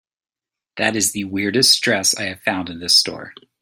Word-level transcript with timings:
That 0.77 0.95
is 0.95 1.11
the 1.11 1.25
weirdest 1.25 1.79
dress 1.83 2.15
I 2.15 2.23
have 2.23 2.41
found 2.41 2.69
in 2.69 2.79
this 2.79 2.95
store. 2.95 3.35